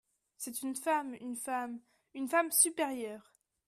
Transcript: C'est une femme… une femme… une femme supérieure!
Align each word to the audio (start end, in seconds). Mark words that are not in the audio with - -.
C'est 0.35 0.63
une 0.63 0.73
femme… 0.73 1.13
une 1.21 1.35
femme… 1.35 1.79
une 2.15 2.27
femme 2.27 2.49
supérieure! 2.49 3.35